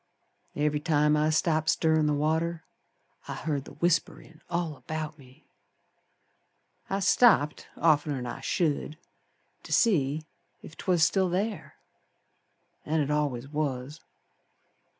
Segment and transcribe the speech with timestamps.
[0.55, 2.63] Every time I stopped stirrin' the water
[3.27, 5.45] I heerd the whisperin' all about me.
[6.89, 8.97] I stopped oftener'n I should
[9.61, 10.25] To see
[10.63, 11.75] ef 'twas still ther,
[12.83, 14.01] An' it al'ays was.